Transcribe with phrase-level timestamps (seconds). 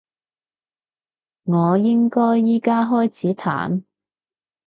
[1.43, 3.83] 我應該而家開始彈？